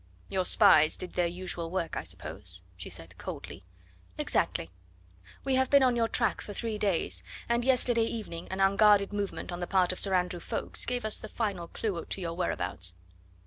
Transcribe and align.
"Your 0.29 0.45
spies 0.45 0.97
did 0.97 1.13
their 1.13 1.27
usual 1.27 1.69
work, 1.69 1.95
I 1.95 2.01
suppose," 2.01 2.63
she 2.75 2.89
said 2.89 3.19
coldly. 3.19 3.63
"Exactly. 4.17 4.71
We 5.43 5.53
have 5.53 5.69
been 5.69 5.83
on 5.83 5.95
your 5.95 6.07
track 6.07 6.41
for 6.41 6.53
three 6.55 6.79
days, 6.79 7.21
and 7.47 7.63
yesterday 7.63 8.05
evening 8.05 8.47
an 8.49 8.59
unguarded 8.61 9.13
movement 9.13 9.51
on 9.51 9.59
the 9.59 9.67
part 9.67 9.91
of 9.91 9.99
Sir 9.99 10.15
Andrew 10.15 10.39
Ffoulkes 10.39 10.87
gave 10.87 11.05
us 11.05 11.17
the 11.17 11.29
final 11.29 11.67
clue 11.67 12.03
to 12.03 12.19
your 12.19 12.33
whereabouts." 12.33 12.95